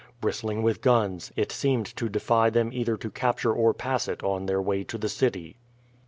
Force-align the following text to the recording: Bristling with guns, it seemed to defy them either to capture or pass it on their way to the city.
Bristling 0.19 0.63
with 0.63 0.81
guns, 0.81 1.31
it 1.35 1.51
seemed 1.51 1.85
to 1.95 2.09
defy 2.09 2.49
them 2.49 2.71
either 2.73 2.97
to 2.97 3.11
capture 3.11 3.53
or 3.53 3.71
pass 3.71 4.07
it 4.07 4.23
on 4.23 4.47
their 4.47 4.59
way 4.59 4.83
to 4.83 4.97
the 4.97 5.07
city. 5.09 5.57